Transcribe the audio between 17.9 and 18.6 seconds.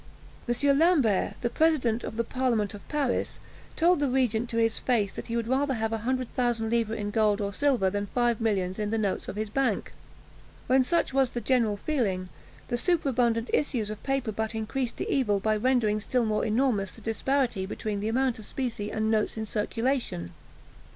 the amount of